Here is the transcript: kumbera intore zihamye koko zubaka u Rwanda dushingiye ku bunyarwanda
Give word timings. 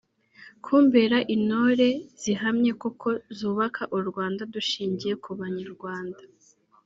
kumbera 0.65 1.17
intore 1.35 1.89
zihamye 2.21 2.71
koko 2.81 3.09
zubaka 3.37 3.81
u 3.97 3.99
Rwanda 4.09 4.41
dushingiye 4.53 5.13
ku 5.23 5.29
bunyarwanda 5.37 6.21